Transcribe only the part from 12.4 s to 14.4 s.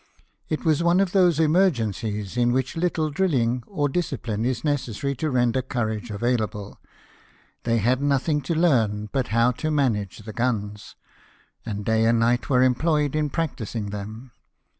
were employed in practising them.